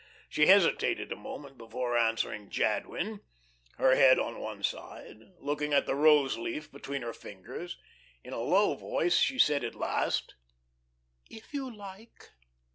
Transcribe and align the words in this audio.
She 0.27 0.47
hesitated 0.47 1.11
a 1.11 1.15
moment 1.15 1.59
before 1.59 1.95
answering 1.95 2.49
Jadwin, 2.49 3.21
her 3.77 3.93
head 3.93 4.17
on 4.17 4.39
one 4.39 4.63
side, 4.63 5.17
looking 5.37 5.73
at 5.75 5.85
the 5.85 5.93
rose 5.93 6.39
leaf 6.39 6.71
between 6.71 7.03
her 7.03 7.13
fingers. 7.13 7.77
In 8.23 8.33
a 8.33 8.39
low 8.41 8.73
voice 8.73 9.17
she 9.19 9.37
said 9.37 9.63
at 9.63 9.75
last: 9.75 10.33
"If 11.29 11.53
you 11.53 11.69
like." 11.71 12.31